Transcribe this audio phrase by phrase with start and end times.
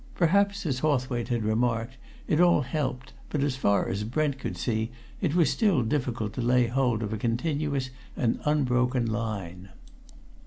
[0.15, 1.97] Perhaps, as Hawthwaite had remarked,
[2.27, 4.89] it all helped, but as far as Brent could see
[5.21, 9.69] it was still difficult to lay hold of a continuous and unbroken line.